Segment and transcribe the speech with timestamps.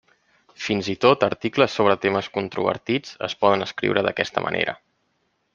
[0.67, 4.79] Fins i tot articles sobre temes controvertits es poden escriure d'aquesta manera.